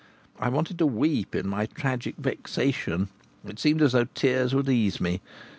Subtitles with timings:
[0.39, 3.09] I wanted to weep in my tragic vexation.
[3.45, 5.21] It seemed as though tears would ease me.